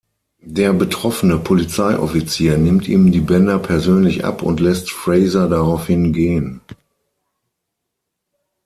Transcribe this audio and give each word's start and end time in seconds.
Der 0.47 0.73
betroffene 0.73 1.37
Polizeioffizier 1.37 2.57
nimmt 2.57 2.87
ihm 2.87 3.11
die 3.11 3.19
Bänder 3.19 3.59
persönlich 3.59 4.25
ab 4.25 4.41
und 4.41 4.59
lässt 4.59 4.89
Frazer 4.89 5.47
daraufhin 5.47 6.11
gehen. 6.11 6.59